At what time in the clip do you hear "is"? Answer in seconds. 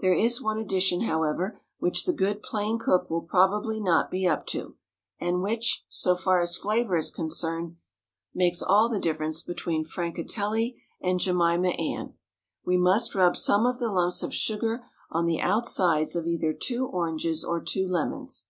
0.12-0.42, 6.96-7.12